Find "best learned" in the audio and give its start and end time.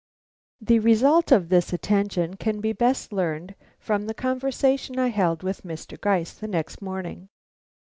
2.73-3.53